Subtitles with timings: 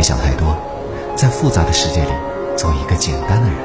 [0.00, 0.56] 别想太多，
[1.14, 2.08] 在复杂的世界里
[2.56, 3.58] 做一个简单的人。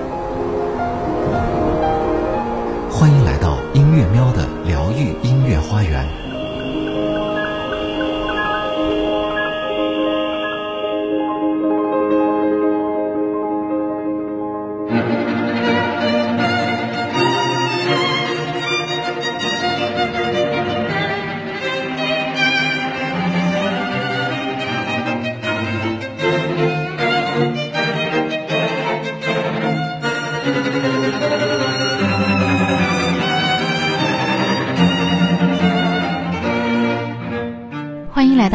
[2.91, 6.05] 欢迎来到音乐喵的疗愈音乐花园。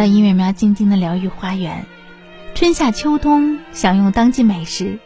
[0.00, 1.84] 到音乐喵静静的疗愈花园。
[2.54, 4.98] 春夏秋冬享用当季美食，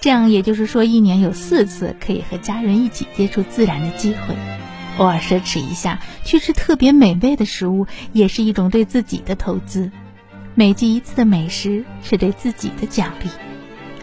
[0.00, 4.34] 这样也就是说，一年有四次可以和家人一起接触自然的机会。
[4.96, 9.90] 偶尔奢侈一下，去吃特别美味的食物，也是一种对自己的投资。
[10.54, 13.28] 每季一次的美食是对自己的奖励。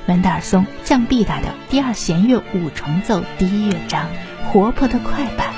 [0.05, 4.05] 门德尔松降 B 大调第二弦乐五重奏第一乐章，
[4.45, 5.56] 活泼的快板。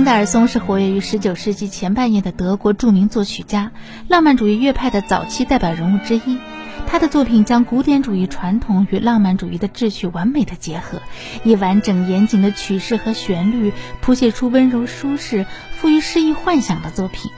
[0.00, 3.70] 门德尔松是活跃于19世纪前半叶的德国著名作曲家，
[4.08, 6.38] 浪漫主义乐派的早期代表人物之一。
[6.86, 11.02] 他的作品将古典主义传统与浪漫主义的秩序完美的结合，
[11.44, 15.44] 以完整严谨的曲式和旋律谱写出温柔舒适、
[15.76, 17.30] 富于诗意幻想的作品。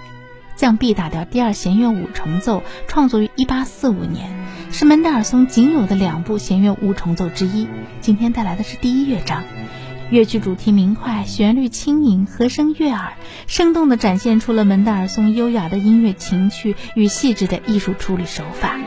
[0.55, 4.31] 降 B 大调第二弦乐五重奏创作于1845年，
[4.71, 7.67] 是门德尔松仅有的两部弦乐五重奏之一。
[8.01, 9.43] 今天带来的是第一乐章。
[10.13, 13.15] 乐曲主题明快，旋律轻盈，和声悦耳，
[13.47, 18.79] 生动地展现出了门德尔松优雅的音乐情趣与细致的艺术处理手法。